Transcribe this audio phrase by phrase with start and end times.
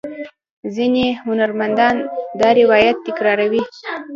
[0.75, 1.95] ځینې هنرمندان
[2.39, 3.63] دا روایت تکراروي.